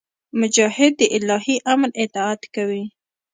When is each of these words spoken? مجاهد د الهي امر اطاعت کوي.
مجاهد 0.39 0.91
د 0.99 1.01
الهي 1.17 1.55
امر 1.73 1.89
اطاعت 2.03 2.41
کوي. 2.55 2.83